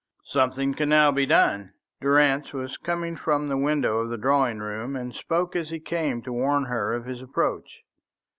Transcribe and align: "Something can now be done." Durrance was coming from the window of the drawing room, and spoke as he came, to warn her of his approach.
"Something 0.25 0.73
can 0.73 0.89
now 0.89 1.11
be 1.11 1.27
done." 1.27 1.73
Durrance 2.01 2.53
was 2.53 2.75
coming 2.77 3.15
from 3.15 3.47
the 3.49 3.55
window 3.55 3.99
of 3.99 4.09
the 4.09 4.17
drawing 4.17 4.57
room, 4.57 4.95
and 4.95 5.13
spoke 5.13 5.55
as 5.55 5.69
he 5.69 5.79
came, 5.79 6.23
to 6.23 6.33
warn 6.33 6.65
her 6.65 6.95
of 6.95 7.05
his 7.05 7.21
approach. 7.21 7.83